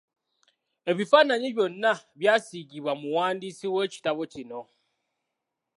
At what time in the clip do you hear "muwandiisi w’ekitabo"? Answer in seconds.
3.01-4.21